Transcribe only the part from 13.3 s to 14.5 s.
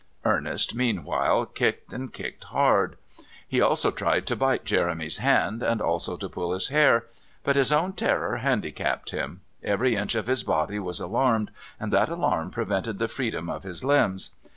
of his limbs.